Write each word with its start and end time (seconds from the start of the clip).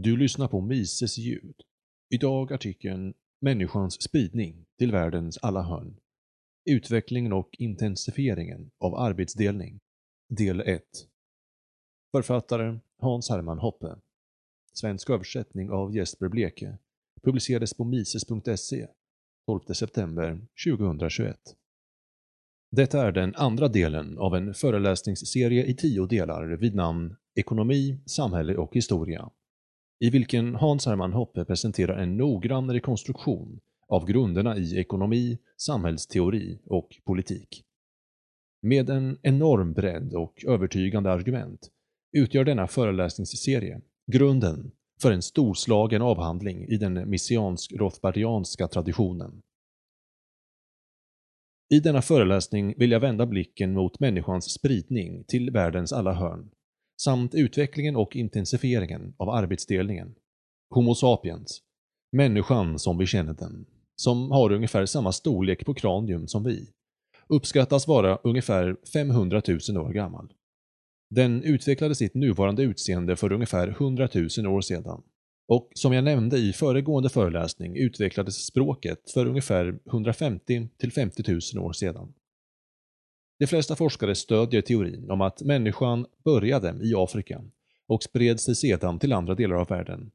Du 0.00 0.16
lyssnar 0.16 0.48
på 0.48 0.60
Mises 0.60 1.18
ljud. 1.18 1.54
Idag 2.10 2.52
artikeln 2.52 3.14
“Människans 3.40 4.02
spridning 4.02 4.66
till 4.78 4.92
världens 4.92 5.38
alla 5.38 5.62
hörn. 5.62 5.96
Utvecklingen 6.64 7.32
och 7.32 7.56
intensifieringen 7.58 8.70
av 8.78 8.94
arbetsdelning” 8.94 9.80
Del 10.28 10.60
1 10.60 10.82
Författare 12.12 12.78
Hans 12.98 13.30
Hermann 13.30 13.58
Hoppe. 13.58 13.96
Svensk 14.72 15.10
översättning 15.10 15.70
av 15.70 15.96
Jesper 15.96 16.28
Bleke. 16.28 16.78
Publicerades 17.22 17.74
på 17.74 17.84
mises.se 17.84 18.86
12 19.46 19.60
september 19.72 20.46
2021 20.66 21.38
Detta 22.70 23.06
är 23.06 23.12
den 23.12 23.34
andra 23.34 23.68
delen 23.68 24.18
av 24.18 24.34
en 24.36 24.54
föreläsningsserie 24.54 25.64
i 25.64 25.74
tio 25.74 26.06
delar 26.06 26.46
vid 26.46 26.74
namn 26.74 27.16
Ekonomi, 27.34 28.00
samhälle 28.06 28.56
och 28.56 28.74
historia 28.74 29.30
i 30.00 30.10
vilken 30.10 30.54
Hans 30.54 30.86
Hermann 30.86 31.12
Hoppe 31.12 31.44
presenterar 31.44 31.98
en 31.98 32.16
noggrann 32.16 32.72
rekonstruktion 32.72 33.60
av 33.88 34.06
grunderna 34.06 34.56
i 34.56 34.78
ekonomi, 34.78 35.38
samhällsteori 35.56 36.58
och 36.64 36.88
politik. 37.04 37.64
Med 38.62 38.90
en 38.90 39.18
enorm 39.22 39.72
bredd 39.72 40.14
och 40.14 40.44
övertygande 40.44 41.12
argument 41.12 41.68
utgör 42.12 42.44
denna 42.44 42.66
föreläsningsserie 42.66 43.80
grunden 44.12 44.70
för 45.02 45.12
en 45.12 45.22
storslagen 45.22 46.02
avhandling 46.02 46.68
i 46.68 46.76
den 46.76 46.94
messiansk-rothbardianska 46.94 48.68
traditionen. 48.68 49.42
I 51.70 51.80
denna 51.80 52.02
föreläsning 52.02 52.74
vill 52.76 52.90
jag 52.90 53.00
vända 53.00 53.26
blicken 53.26 53.72
mot 53.72 54.00
människans 54.00 54.50
spridning 54.52 55.24
till 55.24 55.50
världens 55.50 55.92
alla 55.92 56.12
hörn 56.12 56.50
samt 57.00 57.34
utvecklingen 57.34 57.96
och 57.96 58.16
intensifieringen 58.16 59.14
av 59.16 59.30
arbetsdelningen. 59.30 60.14
Homo 60.70 60.94
sapiens, 60.94 61.62
människan 62.12 62.78
som 62.78 62.98
vi 62.98 63.06
känner 63.06 63.34
den, 63.34 63.66
som 63.96 64.30
har 64.30 64.52
ungefär 64.52 64.86
samma 64.86 65.12
storlek 65.12 65.66
på 65.66 65.74
kranium 65.74 66.28
som 66.28 66.44
vi, 66.44 66.68
uppskattas 67.28 67.88
vara 67.88 68.16
ungefär 68.16 68.76
500 68.92 69.42
000 69.68 69.78
år 69.78 69.92
gammal. 69.92 70.32
Den 71.10 71.42
utvecklade 71.42 71.94
sitt 71.94 72.14
nuvarande 72.14 72.62
utseende 72.62 73.16
för 73.16 73.32
ungefär 73.32 73.68
100 73.68 74.08
000 74.14 74.46
år 74.46 74.60
sedan. 74.60 75.02
Och 75.48 75.70
som 75.74 75.92
jag 75.92 76.04
nämnde 76.04 76.38
i 76.38 76.52
föregående 76.52 77.08
föreläsning 77.08 77.76
utvecklades 77.76 78.46
språket 78.46 79.10
för 79.10 79.26
ungefär 79.26 79.78
150 79.86 80.68
50 80.94 81.22
000 81.54 81.64
år 81.64 81.72
sedan. 81.72 82.12
De 83.38 83.46
flesta 83.46 83.76
forskare 83.76 84.14
stödjer 84.14 84.62
teorin 84.62 85.10
om 85.10 85.20
att 85.20 85.42
människan 85.42 86.06
började 86.24 86.74
i 86.82 86.94
Afrika 86.96 87.44
och 87.88 88.02
spred 88.02 88.40
sig 88.40 88.54
sedan 88.54 88.98
till 88.98 89.12
andra 89.12 89.34
delar 89.34 89.56
av 89.56 89.68
världen. 89.68 90.10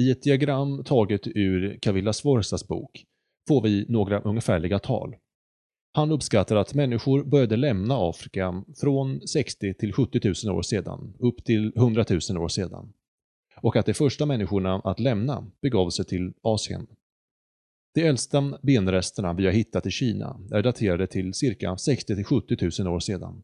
I 0.00 0.10
ett 0.10 0.22
diagram 0.22 0.84
taget 0.84 1.26
ur 1.26 1.78
Kavilla 1.82 2.12
Svorsas 2.12 2.68
bok 2.68 3.04
får 3.48 3.62
vi 3.62 3.86
några 3.88 4.20
ungefärliga 4.20 4.78
tal. 4.78 5.16
Han 5.92 6.10
uppskattar 6.10 6.56
att 6.56 6.74
människor 6.74 7.24
började 7.24 7.56
lämna 7.56 7.94
Afrika 7.98 8.64
från 8.80 9.20
60 9.20 9.74
till 9.74 9.92
70 9.92 10.20
000 10.46 10.56
år 10.56 10.62
sedan, 10.62 11.14
upp 11.18 11.44
till 11.44 11.72
100 11.76 12.04
000 12.30 12.42
år 12.42 12.48
sedan. 12.48 12.92
Och 13.62 13.76
att 13.76 13.86
de 13.86 13.94
första 13.94 14.26
människorna 14.26 14.74
att 14.74 15.00
lämna 15.00 15.50
begav 15.62 15.90
sig 15.90 16.04
till 16.04 16.32
Asien. 16.42 16.86
De 17.94 18.02
äldsta 18.02 18.58
benresterna 18.62 19.32
vi 19.32 19.46
har 19.46 19.52
hittat 19.52 19.86
i 19.86 19.90
Kina 19.90 20.40
är 20.52 20.62
daterade 20.62 21.06
till 21.06 21.34
cirka 21.34 21.76
60 21.76 22.24
70 22.24 22.82
000 22.82 22.94
år 22.94 23.00
sedan. 23.00 23.42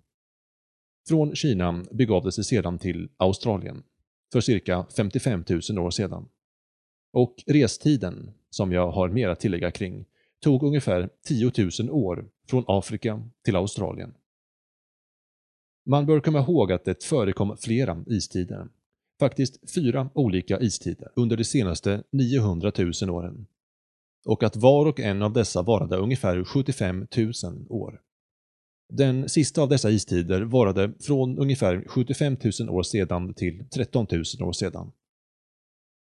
Från 1.08 1.34
Kina 1.34 1.84
begav 1.90 2.24
det 2.24 2.32
sig 2.32 2.44
sedan 2.44 2.78
till 2.78 3.08
Australien 3.16 3.82
för 4.32 4.40
cirka 4.40 4.86
55 4.96 5.44
000 5.70 5.78
år 5.78 5.90
sedan. 5.90 6.28
Och 7.12 7.34
restiden, 7.46 8.30
som 8.50 8.72
jag 8.72 8.90
har 8.90 9.08
mer 9.08 9.28
att 9.28 9.40
tillägga 9.40 9.70
kring, 9.70 10.04
tog 10.40 10.62
ungefär 10.62 11.08
10 11.26 11.52
000 11.80 11.90
år 11.90 12.28
från 12.48 12.64
Afrika 12.66 13.22
till 13.44 13.56
Australien. 13.56 14.14
Man 15.86 16.06
bör 16.06 16.20
komma 16.20 16.38
ihåg 16.38 16.72
att 16.72 16.84
det 16.84 17.04
förekom 17.04 17.56
flera 17.56 18.04
istider, 18.06 18.68
faktiskt 19.20 19.74
fyra 19.74 20.10
olika 20.14 20.60
istider 20.60 21.12
under 21.16 21.36
de 21.36 21.44
senaste 21.44 22.02
900 22.10 22.72
000 23.02 23.10
åren 23.10 23.46
och 24.26 24.42
att 24.42 24.56
var 24.56 24.86
och 24.86 25.00
en 25.00 25.22
av 25.22 25.32
dessa 25.32 25.62
varade 25.62 25.96
ungefär 25.96 26.44
75 26.44 27.06
000 27.16 27.32
år. 27.68 28.00
Den 28.92 29.28
sista 29.28 29.62
av 29.62 29.68
dessa 29.68 29.90
istider 29.90 30.42
varade 30.42 30.92
från 31.00 31.38
ungefär 31.38 31.84
75 31.88 32.36
000 32.60 32.70
år 32.70 32.82
sedan 32.82 33.34
till 33.34 33.68
13 33.68 34.06
000 34.10 34.48
år 34.48 34.52
sedan. 34.52 34.92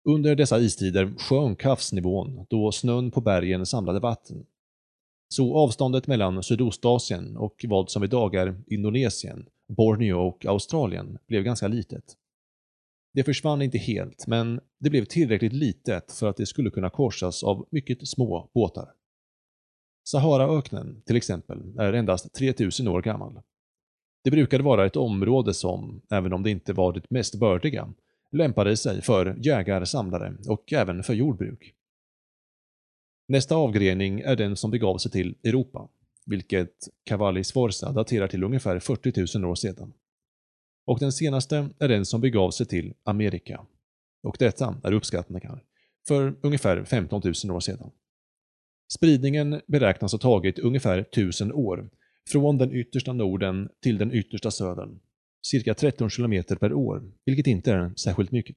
Under 0.09 0.35
dessa 0.35 0.59
istider 0.59 1.15
sjönk 1.19 1.65
havsnivån 1.65 2.47
då 2.51 2.73
snön 2.73 3.11
på 3.11 3.21
bergen 3.21 3.67
samlade 3.67 4.01
vatten. 4.01 4.47
Så 5.29 5.57
avståndet 5.57 6.07
mellan 6.07 6.43
Sydostasien 6.43 7.37
och 7.37 7.65
vad 7.69 7.91
som 7.91 8.05
idag 8.05 8.35
är 8.35 8.63
Indonesien, 8.67 9.47
Borneo 9.69 10.19
och 10.19 10.47
Australien 10.47 11.19
blev 11.27 11.43
ganska 11.43 11.69
litet. 11.69 12.17
Det 13.17 13.25
försvann 13.25 13.63
inte 13.63 13.79
helt, 13.79 14.27
men 14.27 14.61
det 14.79 14.91
blev 14.91 15.05
tillräckligt 15.05 15.53
litet 15.53 16.13
för 16.13 16.29
att 16.29 16.37
det 16.37 16.47
skulle 16.47 16.71
kunna 16.71 16.91
korsas 16.91 17.45
av 17.45 17.69
mycket 17.71 18.09
små 18.09 18.51
båtar. 18.55 18.89
Saharaöknen, 20.09 21.03
till 21.07 21.17
exempel, 21.17 21.79
är 21.79 21.93
endast 21.93 22.35
3000 22.35 22.89
år 22.89 23.03
gammal. 23.03 23.41
Det 24.25 24.31
brukade 24.31 24.65
vara 24.65 24.87
ett 24.87 24.97
område 24.97 25.55
som, 25.55 26.03
även 26.11 26.33
om 26.33 26.43
det 26.43 26.51
inte 26.51 26.73
var 26.73 26.93
det 26.93 27.11
mest 27.11 27.35
bördiga, 27.35 27.95
lämpade 28.33 28.77
sig 28.77 29.03
för 29.03 29.37
jägare, 29.41 29.87
samlare 29.87 30.37
och 30.49 30.73
även 30.73 31.03
för 31.03 31.15
jordbruk. 31.15 31.75
Nästa 33.29 33.57
avgrening 33.57 34.21
är 34.21 34.37
den 34.37 34.57
som 34.57 34.71
begav 34.71 34.99
sig 34.99 35.11
till 35.11 35.37
Europa, 35.45 35.89
vilket 36.27 36.89
Cavalli 37.05 37.45
Sforza 37.45 37.93
daterar 37.93 38.29
till 38.29 38.45
ungefär 38.45 38.79
40 38.79 39.39
000 39.39 39.51
år 39.51 39.55
sedan 39.55 39.93
och 40.87 40.99
den 40.99 41.13
senaste 41.13 41.69
är 41.79 41.89
den 41.89 42.07
som 42.07 42.21
begav 42.21 42.51
sig 42.51 42.67
till 42.67 42.95
Amerika. 43.05 43.67
Och 44.23 44.37
detta 44.39 44.81
är 44.85 44.93
uppskattningar, 44.93 45.63
för 46.09 46.37
ungefär 46.43 46.85
15 46.85 47.23
000 47.45 47.57
år 47.57 47.61
sedan. 47.61 47.91
Spridningen 48.97 49.61
beräknas 49.67 50.13
ha 50.13 50.19
tagit 50.19 50.59
ungefär 50.59 50.99
1000 50.99 51.53
år, 51.53 51.91
från 52.31 52.59
den 52.59 52.73
yttersta 52.73 53.13
norden 53.13 53.69
till 53.83 53.99
den 53.99 54.13
yttersta 54.13 54.51
södern, 54.51 55.01
cirka 55.47 55.75
13 55.75 56.11
km 56.11 56.45
per 56.61 56.73
år, 56.73 57.13
vilket 57.25 57.47
inte 57.47 57.73
är 57.73 57.93
särskilt 57.97 58.31
mycket. 58.31 58.57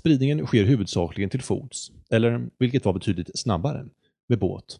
Spridningen 0.00 0.46
sker 0.46 0.64
huvudsakligen 0.64 1.30
till 1.30 1.42
fots, 1.42 1.90
eller, 2.10 2.50
vilket 2.58 2.84
var 2.84 2.92
betydligt 2.92 3.38
snabbare, 3.38 3.86
med 4.28 4.38
båt. 4.38 4.78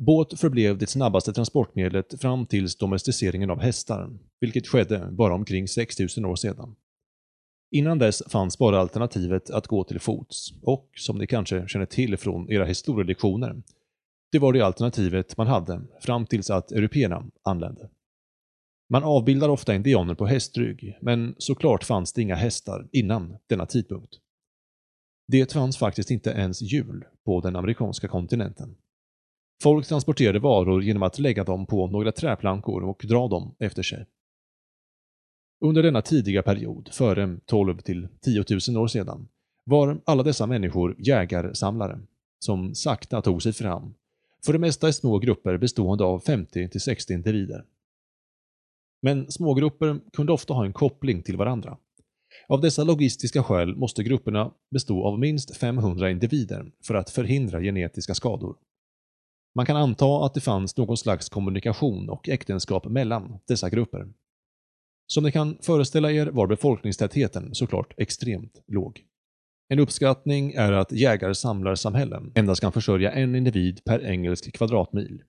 Båt 0.00 0.40
förblev 0.40 0.78
det 0.78 0.86
snabbaste 0.86 1.32
transportmedlet 1.32 2.20
fram 2.20 2.46
tills 2.46 2.76
domesticeringen 2.76 3.50
av 3.50 3.60
hästar, 3.60 4.10
vilket 4.40 4.66
skedde 4.66 5.08
bara 5.10 5.34
omkring 5.34 5.68
6000 5.68 6.24
år 6.24 6.36
sedan. 6.36 6.76
Innan 7.70 7.98
dess 7.98 8.22
fanns 8.28 8.58
bara 8.58 8.80
alternativet 8.80 9.50
att 9.50 9.66
gå 9.66 9.84
till 9.84 10.00
fots 10.00 10.52
och, 10.62 10.90
som 10.96 11.18
ni 11.18 11.26
kanske 11.26 11.68
känner 11.68 11.86
till 11.86 12.16
från 12.16 12.50
era 12.50 12.64
historielektioner, 12.64 13.62
det 14.32 14.38
var 14.38 14.52
det 14.52 14.60
alternativet 14.60 15.36
man 15.36 15.46
hade 15.46 15.82
fram 16.00 16.26
tills 16.26 16.50
att 16.50 16.72
européerna 16.72 17.24
anlände. 17.42 17.88
Man 18.90 19.04
avbildar 19.04 19.48
ofta 19.48 19.74
indianer 19.74 20.14
på 20.14 20.26
hästrygg, 20.26 20.98
men 21.00 21.34
såklart 21.38 21.84
fanns 21.84 22.12
det 22.12 22.22
inga 22.22 22.34
hästar 22.34 22.88
innan 22.92 23.36
denna 23.46 23.66
tidpunkt. 23.66 24.14
Det 25.28 25.52
fanns 25.52 25.76
faktiskt 25.78 26.10
inte 26.10 26.30
ens 26.30 26.62
hjul 26.62 27.04
på 27.24 27.40
den 27.40 27.56
amerikanska 27.56 28.08
kontinenten. 28.08 28.76
Folk 29.62 29.86
transporterade 29.86 30.38
varor 30.38 30.82
genom 30.82 31.02
att 31.02 31.18
lägga 31.18 31.44
dem 31.44 31.66
på 31.66 31.86
några 31.86 32.12
träplankor 32.12 32.84
och 32.84 33.04
dra 33.08 33.28
dem 33.28 33.54
efter 33.58 33.82
sig. 33.82 34.06
Under 35.60 35.82
denna 35.82 36.02
tidiga 36.02 36.42
period, 36.42 36.88
före 36.92 37.38
12 37.46 37.78
till 37.78 38.08
10 38.20 38.44
000 38.68 38.82
år 38.82 38.88
sedan, 38.88 39.28
var 39.64 40.00
alla 40.04 40.22
dessa 40.22 40.46
människor 40.46 40.96
jägarsamlare, 40.98 42.00
som 42.38 42.74
sakta 42.74 43.22
tog 43.22 43.42
sig 43.42 43.52
fram, 43.52 43.94
för 44.44 44.52
det 44.52 44.58
mesta 44.58 44.88
i 44.88 44.92
små 44.92 45.18
grupper 45.18 45.56
bestående 45.56 46.04
av 46.04 46.20
50 46.20 46.68
till 46.68 46.80
60 46.80 47.12
individer. 47.12 47.64
Men 49.02 49.30
smågrupper 49.30 50.00
kunde 50.12 50.32
ofta 50.32 50.54
ha 50.54 50.64
en 50.64 50.72
koppling 50.72 51.22
till 51.22 51.36
varandra. 51.36 51.76
Av 52.48 52.60
dessa 52.60 52.84
logistiska 52.84 53.42
skäl 53.42 53.76
måste 53.76 54.02
grupperna 54.02 54.52
bestå 54.70 55.04
av 55.04 55.18
minst 55.18 55.56
500 55.56 56.10
individer 56.10 56.72
för 56.86 56.94
att 56.94 57.10
förhindra 57.10 57.60
genetiska 57.60 58.14
skador. 58.14 58.56
Man 59.54 59.66
kan 59.66 59.76
anta 59.76 60.24
att 60.24 60.34
det 60.34 60.40
fanns 60.40 60.76
någon 60.76 60.96
slags 60.96 61.28
kommunikation 61.28 62.10
och 62.10 62.28
äktenskap 62.28 62.84
mellan 62.84 63.38
dessa 63.48 63.70
grupper. 63.70 64.08
Som 65.06 65.24
ni 65.24 65.32
kan 65.32 65.58
föreställa 65.62 66.12
er 66.12 66.26
var 66.26 66.46
befolkningstätheten 66.46 67.54
såklart 67.54 67.94
extremt 67.96 68.62
låg. 68.66 69.04
En 69.68 69.78
uppskattning 69.78 70.52
är 70.52 70.72
att 70.72 70.92
jägar-samlarsamhällen 70.92 72.32
endast 72.34 72.60
kan 72.60 72.72
försörja 72.72 73.12
en 73.12 73.34
individ 73.34 73.84
per 73.84 74.06
engelsk 74.06 74.52
kvadratmil. 74.52 75.22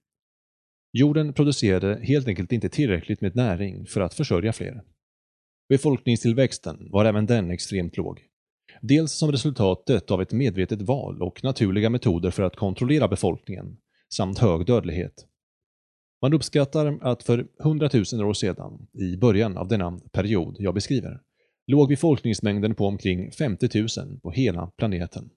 Jorden 0.94 1.33
producerade 1.33 2.00
helt 2.03 2.27
enkelt 2.27 2.51
inte 2.51 2.69
tillräckligt 2.69 3.21
med 3.21 3.35
näring 3.35 3.85
för 3.85 4.01
att 4.01 4.13
försörja 4.13 4.53
fler. 4.53 4.83
Befolkningstillväxten 5.69 6.88
var 6.91 7.06
även 7.06 7.25
den 7.25 7.51
extremt 7.51 7.97
låg. 7.97 8.21
Dels 8.81 9.12
som 9.12 9.31
resultatet 9.31 10.12
av 10.12 10.21
ett 10.21 10.31
medvetet 10.31 10.81
val 10.81 11.21
och 11.21 11.44
naturliga 11.44 11.89
metoder 11.89 12.31
för 12.31 12.44
att 12.44 12.56
kontrollera 12.56 13.07
befolkningen, 13.07 13.77
samt 14.13 14.37
hög 14.37 14.65
dödlighet. 14.65 15.25
Man 16.21 16.33
uppskattar 16.33 16.99
att 17.01 17.23
för 17.23 17.47
100 17.63 17.89
000 18.13 18.23
år 18.23 18.33
sedan, 18.33 18.87
i 18.93 19.17
början 19.17 19.57
av 19.57 19.67
denna 19.67 19.99
period 20.11 20.55
jag 20.59 20.73
beskriver, 20.73 21.19
låg 21.67 21.89
befolkningsmängden 21.89 22.75
på 22.75 22.87
omkring 22.87 23.31
50 23.31 23.69
000 23.99 24.19
på 24.19 24.31
hela 24.31 24.67
planeten. 24.77 25.29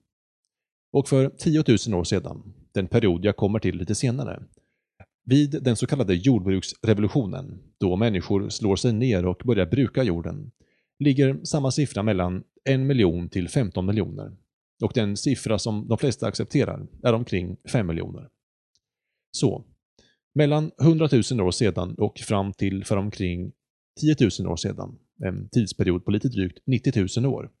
Och 0.93 1.09
för 1.09 1.29
10 1.29 1.63
000 1.87 1.99
år 1.99 2.03
sedan, 2.03 2.53
den 2.71 2.87
period 2.87 3.25
jag 3.25 3.35
kommer 3.35 3.59
till 3.59 3.77
lite 3.77 3.95
senare, 3.95 4.43
vid 5.23 5.63
den 5.63 5.75
så 5.75 5.87
kallade 5.87 6.15
jordbruksrevolutionen, 6.15 7.61
då 7.77 7.95
människor 7.95 8.49
slår 8.49 8.75
sig 8.75 8.93
ner 8.93 9.25
och 9.25 9.41
börjar 9.45 9.65
bruka 9.65 10.03
jorden, 10.03 10.51
ligger 10.99 11.39
samma 11.43 11.71
siffra 11.71 12.03
mellan 12.03 12.43
1 12.69 12.79
miljon 12.79 13.29
till 13.29 13.49
15 13.49 13.85
miljoner. 13.85 14.31
Och 14.83 14.91
den 14.95 15.17
siffra 15.17 15.59
som 15.59 15.87
de 15.87 15.97
flesta 15.97 16.27
accepterar 16.27 16.87
är 17.03 17.13
omkring 17.13 17.57
5 17.71 17.87
miljoner. 17.87 18.29
Så, 19.35 19.65
mellan 20.35 20.71
100 20.81 21.09
000 21.31 21.41
år 21.41 21.51
sedan 21.51 21.95
och 21.97 22.19
fram 22.19 22.53
till 22.53 22.85
för 22.85 22.97
omkring 22.97 23.51
10 23.99 24.15
000 24.39 24.51
år 24.51 24.55
sedan, 24.55 24.97
en 25.23 25.49
tidsperiod 25.49 26.05
på 26.05 26.11
lite 26.11 26.27
drygt 26.27 26.59
90 26.65 27.21
000 27.21 27.33
år, 27.33 27.51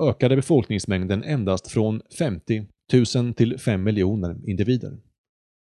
ökade 0.00 0.36
befolkningsmängden 0.36 1.24
endast 1.24 1.70
från 1.70 2.02
50 2.18 2.66
000 3.14 3.34
till 3.34 3.58
5 3.58 3.82
miljoner 3.82 4.36
individer. 4.46 4.98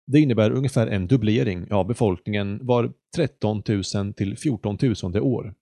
Det 0.06 0.20
innebär 0.20 0.50
ungefär 0.50 0.86
en 0.86 1.06
dubblering 1.06 1.72
av 1.72 1.86
befolkningen 1.86 2.66
var 2.66 2.92
13 3.16 3.62
000 3.94 4.14
till 4.14 4.36
14 4.36 4.78
000 5.02 5.22
år. 5.22 5.54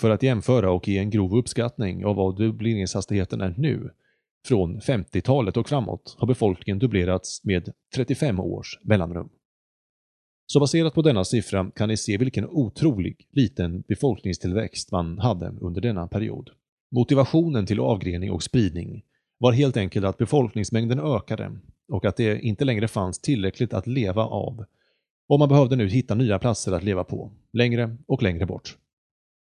För 0.00 0.10
att 0.10 0.22
jämföra 0.22 0.70
och 0.70 0.88
ge 0.88 0.98
en 0.98 1.10
grov 1.10 1.36
uppskattning 1.36 2.04
av 2.04 2.16
vad 2.16 2.36
dubbleringshastigheten 2.36 3.40
är 3.40 3.54
nu, 3.58 3.90
från 4.46 4.80
50-talet 4.80 5.56
och 5.56 5.68
framåt 5.68 6.16
har 6.18 6.26
befolkningen 6.26 6.78
dubblerats 6.78 7.44
med 7.44 7.72
35 7.94 8.40
års 8.40 8.78
mellanrum. 8.82 9.28
Så 10.46 10.60
baserat 10.60 10.94
på 10.94 11.02
denna 11.02 11.24
siffra 11.24 11.70
kan 11.74 11.88
ni 11.88 11.96
se 11.96 12.18
vilken 12.18 12.46
otrolig 12.46 13.26
liten 13.32 13.80
befolkningstillväxt 13.88 14.92
man 14.92 15.18
hade 15.18 15.48
under 15.60 15.80
denna 15.80 16.08
period. 16.08 16.50
Motivationen 16.90 17.66
till 17.66 17.80
avgrening 17.80 18.30
och 18.30 18.42
spridning 18.42 19.02
var 19.38 19.52
helt 19.52 19.76
enkelt 19.76 20.06
att 20.06 20.18
befolkningsmängden 20.18 21.00
ökade 21.00 21.58
och 21.88 22.04
att 22.04 22.16
det 22.16 22.40
inte 22.40 22.64
längre 22.64 22.88
fanns 22.88 23.18
tillräckligt 23.18 23.74
att 23.74 23.86
leva 23.86 24.24
av 24.24 24.64
och 25.28 25.38
man 25.38 25.48
behövde 25.48 25.76
nu 25.76 25.88
hitta 25.88 26.14
nya 26.14 26.38
platser 26.38 26.72
att 26.72 26.84
leva 26.84 27.04
på, 27.04 27.32
längre 27.52 27.96
och 28.06 28.22
längre 28.22 28.46
bort. 28.46 28.76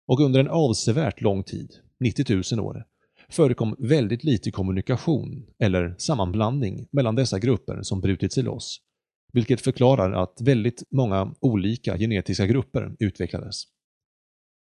Och 0.06 0.20
under 0.20 0.40
en 0.40 0.48
avsevärt 0.48 1.20
lång 1.20 1.43
tid, 1.43 1.75
90 2.00 2.56
000 2.56 2.66
år, 2.66 2.84
förekom 3.31 3.77
väldigt 3.79 4.25
lite 4.25 4.50
kommunikation 4.50 5.47
eller 5.59 5.94
sammanblandning 5.99 6.88
mellan 6.93 7.15
dessa 7.15 7.38
grupper 7.38 7.82
som 7.82 8.00
brutit 8.00 8.32
sig 8.32 8.43
loss, 8.43 8.81
vilket 9.32 9.61
förklarar 9.61 10.12
att 10.12 10.41
väldigt 10.41 10.82
många 10.91 11.35
olika 11.41 11.99
genetiska 11.99 12.47
grupper 12.47 12.97
utvecklades. 12.99 13.65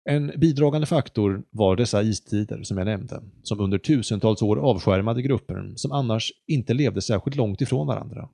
En 0.09 0.31
bidragande 0.37 0.87
faktor 0.87 1.43
var 1.49 1.75
dessa 1.75 2.01
istider 2.01 2.63
som 2.63 2.77
jag 2.77 2.85
nämnde, 2.85 3.23
som 3.43 3.59
under 3.59 3.77
tusentals 3.77 4.41
år 4.41 4.57
avskärmade 4.57 5.21
grupper 5.21 5.73
som 5.75 5.91
annars 5.91 6.31
inte 6.47 6.73
levde 6.73 7.01
särskilt 7.01 7.35
långt 7.35 7.61
ifrån 7.61 7.87
varandra. 7.87 8.29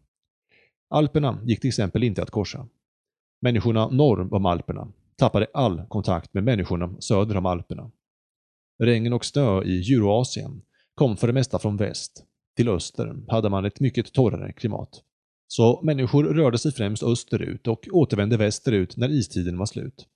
Alperna 0.89 1.39
gick 1.45 1.61
till 1.61 1.67
exempel 1.67 2.03
inte 2.03 2.23
att 2.23 2.31
korsa. 2.31 2.67
Människorna 3.41 3.87
norr 3.87 4.33
om 4.33 4.45
Alperna 4.45 4.91
tappade 5.15 5.47
all 5.53 5.81
kontakt 5.87 6.33
med 6.33 6.43
människorna 6.43 7.01
söder 7.01 7.37
om 7.37 7.45
Alperna. 7.45 7.91
Regn 8.79 9.13
och 9.13 9.25
snö 9.25 9.63
i 9.63 9.93
Euroasien 9.93 10.61
kom 10.95 11.17
för 11.17 11.27
det 11.27 11.33
mesta 11.33 11.59
från 11.59 11.77
väst. 11.77 12.25
Till 12.55 12.69
öster 12.69 13.15
hade 13.27 13.49
man 13.49 13.65
ett 13.65 13.79
mycket 13.79 14.13
torrare 14.13 14.53
klimat. 14.53 15.03
Så 15.47 15.81
människor 15.83 16.23
rörde 16.23 16.57
sig 16.57 16.71
främst 16.71 17.03
österut 17.03 17.67
och 17.67 17.87
återvände 17.91 18.37
västerut 18.37 18.97
när 18.97 19.11
istiden 19.11 19.57
var 19.57 19.65
slut. 19.65 20.07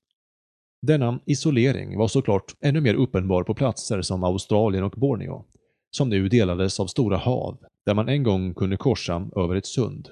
Denna 0.81 1.19
isolering 1.25 1.98
var 1.98 2.07
såklart 2.07 2.56
ännu 2.62 2.81
mer 2.81 2.94
uppenbar 2.94 3.44
på 3.44 3.54
platser 3.54 4.01
som 4.01 4.24
Australien 4.24 4.83
och 4.83 4.94
Borneo, 4.98 5.45
som 5.92 6.09
nu 6.09 6.30
delades 6.30 6.80
av 6.80 6.88
stora 6.88 7.18
hav, 7.18 7.57
där 7.86 7.94
man 7.94 8.09
en 8.09 8.24
gång 8.24 8.54
kunde 8.54 8.77
korsa 8.77 9.30
över 9.36 9.56
ett 9.56 9.66
sund. 9.66 10.09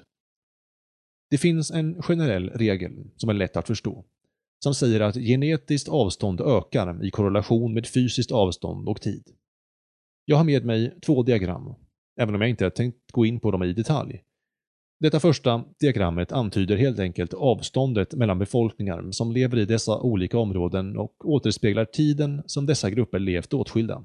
Det 1.30 1.38
finns 1.38 1.70
en 1.70 2.02
generell 2.02 2.50
regel 2.50 2.92
som 3.16 3.30
är 3.30 3.34
lätt 3.34 3.56
att 3.56 3.66
förstå, 3.66 4.04
som 4.62 4.74
säger 4.74 5.00
att 5.00 5.14
genetiskt 5.14 5.88
avstånd 5.88 6.40
ökar 6.40 7.04
i 7.04 7.10
korrelation 7.10 7.74
med 7.74 7.86
fysiskt 7.86 8.32
avstånd 8.32 8.88
och 8.88 9.00
tid. 9.00 9.24
Jag 10.24 10.36
har 10.36 10.44
med 10.44 10.64
mig 10.64 10.98
två 11.06 11.22
diagram, 11.22 11.74
även 12.20 12.34
om 12.34 12.40
jag 12.40 12.50
inte 12.50 12.70
tänkt 12.70 13.12
gå 13.12 13.26
in 13.26 13.40
på 13.40 13.50
dem 13.50 13.62
i 13.62 13.72
detalj, 13.72 14.22
detta 15.02 15.20
första 15.20 15.64
diagrammet 15.80 16.32
antyder 16.32 16.76
helt 16.76 16.98
enkelt 16.98 17.34
avståndet 17.34 18.14
mellan 18.14 18.38
befolkningar 18.38 19.10
som 19.10 19.32
lever 19.32 19.58
i 19.58 19.64
dessa 19.64 20.00
olika 20.00 20.38
områden 20.38 20.96
och 20.96 21.14
återspeglar 21.24 21.84
tiden 21.84 22.42
som 22.46 22.66
dessa 22.66 22.90
grupper 22.90 23.18
levt 23.18 23.54
åtskilda. 23.54 24.04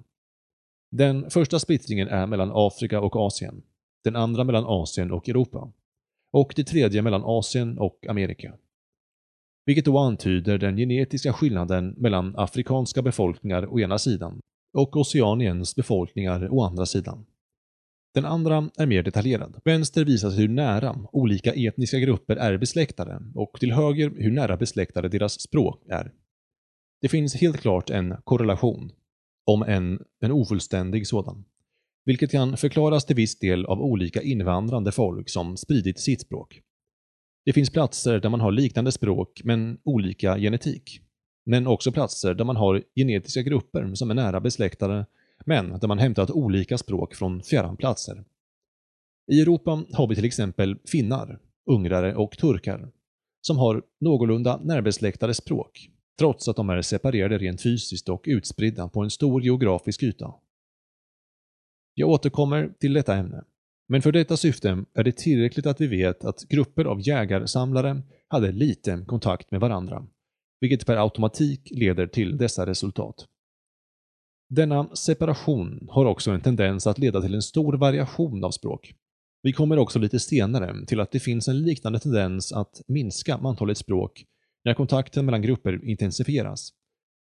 Den 0.92 1.30
första 1.30 1.60
splittringen 1.60 2.08
är 2.08 2.28
mellan 2.28 2.52
Afrika 2.54 3.02
och 3.02 3.16
Asien, 3.16 3.64
den 4.04 4.16
andra 4.16 4.44
mellan 4.44 4.66
Asien 4.68 5.12
och 5.12 5.30
Europa 5.30 5.72
och 6.32 6.54
det 6.56 6.64
tredje 6.64 7.02
mellan 7.02 7.24
Asien 7.26 7.78
och 7.78 8.08
Amerika. 8.10 8.54
Vilket 9.68 9.86
då 9.86 9.98
antyder 9.98 10.58
den 10.58 10.78
genetiska 10.78 11.34
skillnaden 11.34 11.96
mellan 11.98 12.34
afrikanska 12.38 13.02
befolkningar 13.02 13.74
å 13.74 13.80
ena 13.80 13.98
sidan 13.98 14.40
och 14.74 14.98
Oceaniens 14.98 15.76
befolkningar 15.76 16.54
å 16.54 16.64
andra 16.64 16.86
sidan. 16.86 17.26
Den 18.14 18.26
andra 18.26 18.70
är 18.78 18.86
mer 18.86 19.04
detaljerad. 19.04 19.60
Vänster 19.66 20.06
visar 20.06 20.30
hur 20.30 20.48
nära 20.48 20.96
olika 21.12 21.54
etniska 21.54 22.00
grupper 22.00 22.36
är 22.36 22.58
besläktade 22.58 23.22
och 23.36 23.60
till 23.60 23.72
höger 23.72 24.14
hur 24.18 24.32
nära 24.32 24.58
besläktade 24.58 25.10
deras 25.10 25.42
språk 25.42 25.84
är. 25.90 26.12
Det 27.02 27.10
finns 27.10 27.36
helt 27.36 27.58
klart 27.58 27.90
en 27.90 28.16
korrelation, 28.24 28.92
om 29.46 29.64
än 29.64 30.00
en 30.22 30.32
ofullständig 30.32 31.08
sådan, 31.08 31.46
vilket 32.06 32.32
kan 32.32 32.58
förklaras 32.58 33.06
till 33.06 33.16
viss 33.16 33.40
del 33.40 33.66
av 33.66 33.82
olika 33.82 34.22
invandrande 34.22 34.92
folk 34.92 35.30
som 35.30 35.58
spridit 35.58 36.00
sitt 36.00 36.22
språk. 36.22 36.62
Det 37.48 37.54
finns 37.54 37.70
platser 37.70 38.20
där 38.20 38.30
man 38.30 38.42
har 38.42 38.52
liknande 38.52 38.92
språk 38.92 39.42
men 39.44 39.78
olika 39.84 40.38
genetik, 40.38 41.02
men 41.46 41.68
också 41.68 41.92
platser 41.92 42.34
där 42.34 42.46
man 42.46 42.56
har 42.56 42.84
genetiska 42.96 43.42
grupper 43.42 43.96
som 43.96 44.12
är 44.12 44.16
nära 44.16 44.40
besläktade 44.40 45.06
men 45.46 45.80
där 45.80 45.88
man 45.88 46.00
hämtat 46.00 46.32
olika 46.32 46.78
språk 46.78 47.16
från 47.16 47.44
fjärran 47.44 47.78
platser. 47.78 48.24
I 49.32 49.42
Europa 49.42 49.84
har 49.94 50.08
vi 50.08 50.16
till 50.16 50.26
exempel 50.26 50.78
finnar, 50.86 51.40
ungrare 51.66 52.16
och 52.16 52.38
turkar, 52.38 52.92
som 53.42 53.58
har 53.58 53.84
någorlunda 54.00 54.60
närbesläktade 54.64 55.34
språk, 55.34 55.90
trots 56.20 56.48
att 56.48 56.56
de 56.56 56.70
är 56.70 56.82
separerade 56.82 57.38
rent 57.38 57.62
fysiskt 57.62 58.10
och 58.10 58.24
utspridda 58.28 58.88
på 58.88 59.04
en 59.04 59.10
stor 59.10 59.44
geografisk 59.44 60.04
yta. 60.04 60.34
Jag 61.94 62.10
återkommer 62.10 62.74
till 62.80 62.94
detta 62.94 63.16
ämne, 63.16 63.44
men 63.88 64.02
för 64.02 64.12
detta 64.12 64.38
syfte 64.38 64.84
är 64.94 65.04
det 65.04 65.18
tillräckligt 65.18 65.66
att 65.66 65.82
vi 65.82 65.88
vet 65.88 66.26
att 66.26 66.44
grupper 66.44 66.86
av 66.86 67.08
jägarsamlare 67.08 68.02
hade 68.28 68.52
lite 68.52 69.04
kontakt 69.08 69.52
med 69.52 69.62
varandra, 69.62 70.08
vilket 70.62 70.86
per 70.86 70.98
automatik 70.98 71.72
leder 71.72 72.08
till 72.08 72.38
dessa 72.38 72.66
resultat. 72.66 73.26
Denna 74.50 74.96
separation 74.96 75.88
har 75.92 76.06
också 76.06 76.32
en 76.32 76.42
tendens 76.42 76.88
att 76.88 76.98
leda 76.98 77.22
till 77.22 77.36
en 77.36 77.42
stor 77.42 77.74
variation 77.74 78.44
av 78.44 78.52
språk. 78.52 78.94
Vi 79.44 79.54
kommer 79.54 79.78
också 79.78 80.00
lite 80.00 80.20
senare 80.20 80.86
till 80.86 81.00
att 81.00 81.12
det 81.12 81.20
finns 81.20 81.48
en 81.48 81.62
liknande 81.62 82.00
tendens 82.00 82.52
att 82.52 82.82
minska 82.88 83.36
antalet 83.36 83.78
språk 83.78 84.26
när 84.66 84.74
kontakten 84.74 85.26
mellan 85.26 85.42
grupper 85.42 85.86
intensifieras. 85.86 86.74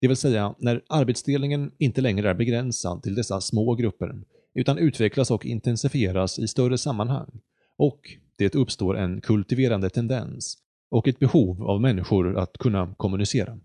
Det 0.00 0.09
vill 0.09 0.16
säga 0.16 0.54
när 0.59 0.82
arbetsdelningen 0.88 1.73
inte 1.78 2.00
längre 2.00 2.30
är 2.30 2.35
begränsad 2.35 3.02
till 3.02 3.14
dessa 3.14 3.40
små 3.40 3.75
grupper 3.75 4.14
utan 4.54 4.78
utvecklas 4.78 5.30
och 5.30 5.47
intensifieras 5.47 6.38
i 6.38 6.49
större 6.49 6.78
sammanhang 6.78 7.40
och 7.76 8.00
det 8.37 8.54
uppstår 8.54 8.99
en 8.99 9.21
kultiverande 9.21 9.90
tendens 9.90 10.59
och 10.90 11.09
ett 11.09 11.18
behov 11.18 11.62
av 11.62 11.80
människor 11.80 12.38
att 12.38 12.59
kunna 12.59 12.94
kommunicera. 12.94 13.59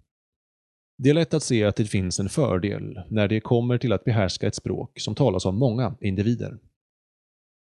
Det 0.97 1.09
är 1.09 1.13
lätt 1.13 1.33
att 1.33 1.43
se 1.43 1.63
att 1.63 1.75
det 1.75 1.85
finns 1.85 2.19
en 2.19 2.29
fördel 2.29 3.01
när 3.09 3.27
det 3.27 3.39
kommer 3.39 3.77
till 3.77 3.93
att 3.93 4.03
behärska 4.03 4.47
ett 4.47 4.55
språk 4.55 4.99
som 4.99 5.15
talas 5.15 5.45
av 5.45 5.53
många 5.53 5.95
individer. 6.01 6.57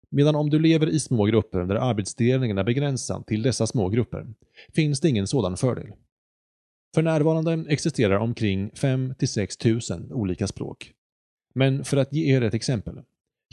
Medan 0.09 0.35
om 0.35 0.49
du 0.49 0.59
lever 0.59 0.89
i 0.89 0.99
små 0.99 1.25
grupper 1.25 1.65
där 1.65 1.75
arbetsdelningen 1.75 2.57
är 2.57 2.63
begränsad 2.63 3.27
till 3.27 3.41
dessa 3.41 3.67
små 3.67 3.89
grupper, 3.89 4.33
finns 4.75 4.99
det 4.99 5.09
ingen 5.09 5.27
sådan 5.27 5.57
fördel. 5.57 5.91
För 6.95 7.01
närvarande 7.01 7.65
existerar 7.69 8.17
omkring 8.17 8.69
5-6 8.69 9.59
tusen 9.59 10.13
olika 10.13 10.47
språk. 10.47 10.93
Men 11.53 11.83
för 11.83 11.97
att 11.97 12.13
ge 12.13 12.35
er 12.35 12.41
ett 12.41 12.53
exempel. 12.53 13.01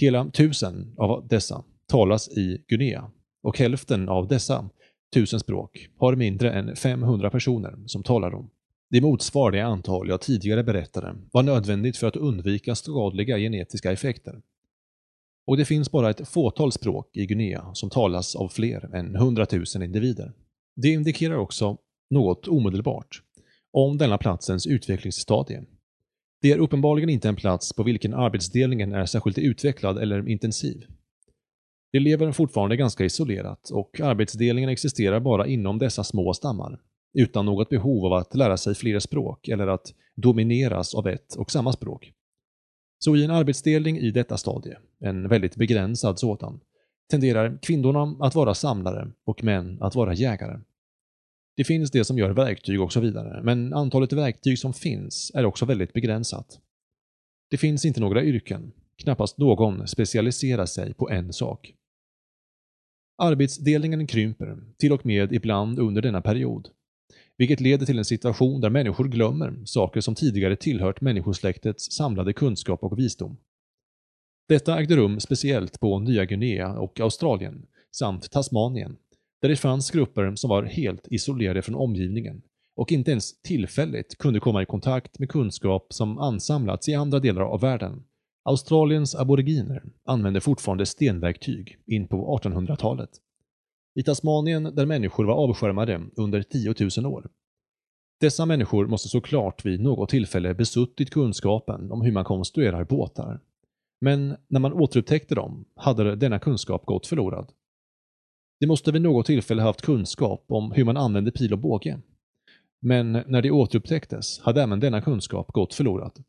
Hela 0.00 0.30
tusen 0.30 0.94
av 0.98 1.28
dessa 1.28 1.64
talas 1.86 2.28
i 2.28 2.64
Guinea 2.68 3.10
och 3.42 3.58
hälften 3.58 4.08
av 4.08 4.28
dessa 4.28 4.70
tusen 5.14 5.40
språk 5.40 5.88
har 5.98 6.16
mindre 6.16 6.52
än 6.52 6.76
500 6.76 7.30
personer 7.30 7.76
som 7.86 8.02
talar 8.02 8.30
dem. 8.30 8.50
Det 8.90 9.00
motsvarar 9.00 9.52
det 9.52 9.60
antal 9.60 10.08
jag 10.08 10.20
tidigare 10.20 10.64
berättade 10.64 11.16
var 11.32 11.42
nödvändigt 11.42 11.96
för 11.96 12.06
att 12.06 12.16
undvika 12.16 12.74
skadliga 12.74 13.38
genetiska 13.38 13.92
effekter. 13.92 14.42
Och 15.46 15.56
det 15.56 15.64
finns 15.64 15.90
bara 15.90 16.10
ett 16.10 16.28
fåtal 16.28 16.72
språk 16.72 17.16
i 17.16 17.26
Guinea 17.26 17.74
som 17.74 17.90
talas 17.90 18.36
av 18.36 18.48
fler 18.48 18.94
än 18.94 19.16
100 19.16 19.46
000 19.52 19.82
individer. 19.82 20.32
Det 20.76 20.88
indikerar 20.88 21.36
också 21.36 21.78
något 22.10 22.48
omedelbart 22.48 23.22
om 23.72 23.98
denna 23.98 24.18
platsens 24.18 24.66
utvecklingsstadie. 24.66 25.64
Det 26.46 26.52
är 26.52 26.58
uppenbarligen 26.58 27.08
inte 27.10 27.28
en 27.28 27.36
plats 27.36 27.72
på 27.72 27.82
vilken 27.82 28.14
arbetsdelningen 28.14 28.92
är 28.92 29.06
särskilt 29.06 29.38
utvecklad 29.38 29.98
eller 29.98 30.28
intensiv. 30.28 30.86
De 31.92 31.98
lever 31.98 32.32
fortfarande 32.32 32.76
ganska 32.76 33.04
isolerat 33.04 33.70
och 33.70 34.00
arbetsdelningen 34.00 34.70
existerar 34.70 35.20
bara 35.20 35.46
inom 35.46 35.78
dessa 35.78 36.04
små 36.04 36.34
stammar, 36.34 36.80
utan 37.18 37.46
något 37.46 37.68
behov 37.68 38.06
av 38.06 38.12
att 38.12 38.34
lära 38.34 38.56
sig 38.56 38.74
fler 38.74 38.98
språk 38.98 39.48
eller 39.48 39.66
att 39.66 39.94
domineras 40.16 40.94
av 40.94 41.08
ett 41.08 41.34
och 41.34 41.50
samma 41.50 41.72
språk. 41.72 42.12
Så 42.98 43.16
i 43.16 43.24
en 43.24 43.30
arbetsdelning 43.30 43.98
i 43.98 44.10
detta 44.10 44.36
stadie, 44.36 44.78
en 45.00 45.28
väldigt 45.28 45.56
begränsad 45.56 46.18
sådan, 46.18 46.60
tenderar 47.10 47.58
kvinnorna 47.62 48.16
att 48.26 48.34
vara 48.34 48.54
samlare 48.54 49.10
och 49.24 49.44
män 49.44 49.78
att 49.82 49.94
vara 49.94 50.14
jägare. 50.14 50.60
Det 51.56 51.64
finns 51.64 51.90
det 51.90 52.04
som 52.04 52.18
gör 52.18 52.30
verktyg 52.30 52.80
och 52.80 52.92
så 52.92 53.00
vidare, 53.00 53.42
men 53.42 53.72
antalet 53.72 54.12
verktyg 54.12 54.58
som 54.58 54.72
finns 54.72 55.32
är 55.34 55.44
också 55.44 55.64
väldigt 55.64 55.92
begränsat. 55.92 56.60
Det 57.50 57.56
finns 57.56 57.84
inte 57.84 58.00
några 58.00 58.24
yrken, 58.24 58.72
knappast 59.02 59.38
någon 59.38 59.88
specialiserar 59.88 60.66
sig 60.66 60.94
på 60.94 61.10
en 61.10 61.32
sak. 61.32 61.74
Arbetsdelningen 63.22 64.06
krymper, 64.06 64.58
till 64.78 64.92
och 64.92 65.06
med 65.06 65.32
ibland 65.32 65.78
under 65.78 66.02
denna 66.02 66.22
period, 66.22 66.68
vilket 67.36 67.60
leder 67.60 67.86
till 67.86 67.98
en 67.98 68.04
situation 68.04 68.60
där 68.60 68.70
människor 68.70 69.08
glömmer 69.08 69.64
saker 69.64 70.00
som 70.00 70.14
tidigare 70.14 70.56
tillhört 70.56 71.00
människosläktets 71.00 71.92
samlade 71.92 72.32
kunskap 72.32 72.84
och 72.84 72.98
visdom. 72.98 73.36
Detta 74.48 74.78
ägde 74.78 74.96
rum 74.96 75.20
speciellt 75.20 75.80
på 75.80 75.98
Nya 75.98 76.24
Guinea 76.24 76.78
och 76.78 77.00
Australien, 77.00 77.66
samt 77.90 78.30
Tasmanien, 78.30 78.96
där 79.42 79.48
det 79.48 79.56
fanns 79.56 79.90
grupper 79.90 80.34
som 80.34 80.50
var 80.50 80.62
helt 80.62 81.06
isolerade 81.10 81.62
från 81.62 81.74
omgivningen 81.74 82.42
och 82.76 82.92
inte 82.92 83.10
ens 83.10 83.42
tillfälligt 83.42 84.18
kunde 84.18 84.40
komma 84.40 84.62
i 84.62 84.66
kontakt 84.66 85.18
med 85.18 85.28
kunskap 85.28 85.86
som 85.90 86.18
ansamlats 86.18 86.88
i 86.88 86.94
andra 86.94 87.20
delar 87.20 87.42
av 87.42 87.60
världen. 87.60 88.04
Australiens 88.44 89.14
aboriginer 89.14 89.82
använde 90.04 90.40
fortfarande 90.40 90.86
stenverktyg 90.86 91.78
in 91.86 92.08
på 92.08 92.38
1800-talet. 92.38 93.10
I 93.94 94.02
Tasmanien 94.02 94.74
där 94.74 94.86
människor 94.86 95.24
var 95.24 95.34
avskärmade 95.34 96.00
under 96.16 96.42
10 96.42 96.74
000 96.96 97.06
år. 97.06 97.28
Dessa 98.20 98.46
människor 98.46 98.86
måste 98.86 99.08
såklart 99.08 99.64
vid 99.64 99.80
något 99.80 100.08
tillfälle 100.08 100.54
besuttit 100.54 101.10
kunskapen 101.10 101.92
om 101.92 102.02
hur 102.02 102.12
man 102.12 102.24
konstruerar 102.24 102.84
båtar. 102.84 103.40
Men 104.00 104.36
när 104.48 104.60
man 104.60 104.72
återupptäckte 104.72 105.34
dem 105.34 105.64
hade 105.76 106.16
denna 106.16 106.38
kunskap 106.38 106.86
gått 106.86 107.06
förlorad. 107.06 107.52
De 108.60 108.66
måste 108.66 108.92
vid 108.92 109.02
något 109.02 109.26
tillfälle 109.26 109.62
haft 109.62 109.82
kunskap 109.82 110.44
om 110.46 110.72
hur 110.72 110.84
man 110.84 110.96
använde 110.96 111.30
pil 111.30 111.52
och 111.52 111.58
båge. 111.58 112.00
Men 112.80 113.12
när 113.12 113.42
de 113.42 113.50
återupptäcktes 113.50 114.40
hade 114.40 114.62
även 114.62 114.80
denna 114.80 115.00
kunskap 115.00 115.52
gått 115.52 115.74
förlorad. 115.74 116.24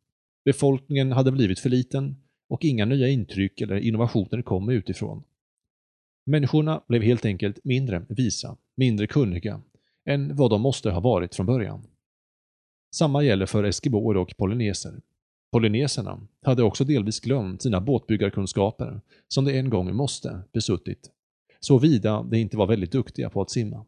Befolkningen 0.45 1.11
hade 1.11 1.31
blivit 1.31 1.59
för 1.59 1.69
liten 1.69 2.15
och 2.49 2.65
inga 2.65 2.85
nya 2.85 3.07
intryck 3.07 3.61
eller 3.61 3.75
innovationer 3.77 4.41
kom 4.41 4.69
utifrån. 4.69 5.23
Människorna 6.25 6.81
blev 6.87 7.01
helt 7.01 7.25
enkelt 7.25 7.59
mindre 7.63 8.05
visa, 8.09 8.57
mindre 8.77 9.07
kunniga, 9.07 9.61
än 10.05 10.35
vad 10.35 10.49
de 10.49 10.61
måste 10.61 10.91
ha 10.91 10.99
varit 10.99 11.35
från 11.35 11.45
början. 11.45 11.87
Samma 12.95 13.23
gäller 13.23 13.45
för 13.45 13.63
eskiboer 13.63 14.17
och 14.17 14.37
polyneser. 14.37 15.01
Polyneserna 15.51 16.27
hade 16.41 16.63
också 16.63 16.83
delvis 16.83 17.19
glömt 17.19 17.61
sina 17.61 17.81
båtbyggarkunskaper 17.81 19.01
som 19.27 19.45
de 19.45 19.59
en 19.59 19.69
gång 19.69 19.95
måste 19.95 20.41
besuttit, 20.51 21.11
såvida 21.59 22.23
de 22.23 22.37
inte 22.37 22.57
var 22.57 22.67
väldigt 22.67 22.91
duktiga 22.91 23.29
på 23.29 23.41
att 23.41 23.51
simma. 23.51 23.85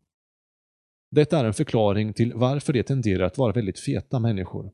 Detta 1.11 1.39
är 1.39 1.45
en 1.45 1.53
förklaring 1.53 2.13
till 2.13 2.33
varför 2.33 2.73
de 2.73 2.83
tenderar 2.83 3.23
att 3.23 3.37
vara 3.37 3.53
väldigt 3.53 3.79
feta 3.79 4.19
människor. 4.19 4.71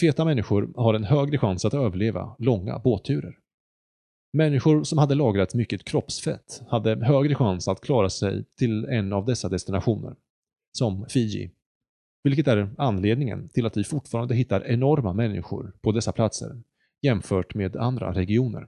Feta 0.00 0.24
människor 0.24 0.72
har 0.76 0.94
en 0.94 1.04
högre 1.04 1.38
chans 1.38 1.64
att 1.64 1.74
överleva 1.74 2.36
långa 2.38 2.78
båtturer. 2.78 3.38
Människor 4.32 4.84
som 4.84 4.98
hade 4.98 5.14
lagrat 5.14 5.54
mycket 5.54 5.84
kroppsfett 5.84 6.62
hade 6.68 7.06
högre 7.06 7.34
chans 7.34 7.68
att 7.68 7.80
klara 7.80 8.10
sig 8.10 8.44
till 8.44 8.84
en 8.84 9.12
av 9.12 9.24
dessa 9.24 9.48
destinationer, 9.48 10.16
som 10.72 11.06
Fiji, 11.08 11.50
vilket 12.24 12.48
är 12.48 12.70
anledningen 12.78 13.48
till 13.48 13.66
att 13.66 13.76
vi 13.76 13.84
fortfarande 13.84 14.34
hittar 14.34 14.66
enorma 14.66 15.12
människor 15.12 15.72
på 15.80 15.92
dessa 15.92 16.12
platser 16.12 16.62
jämfört 17.02 17.54
med 17.54 17.76
andra 17.76 18.12
regioner. 18.12 18.66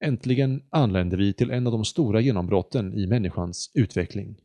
Äntligen 0.00 0.62
anländer 0.70 1.16
vi 1.16 1.32
till 1.32 1.50
en 1.50 1.66
av 1.66 1.72
de 1.72 1.84
stora 1.84 2.20
genombrotten 2.20 2.94
i 2.94 3.06
människans 3.06 3.70
utveckling. 3.74 4.40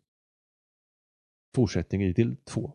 Fortsättning 1.55 2.03
i 2.03 2.13
del 2.13 2.36
2. 2.36 2.74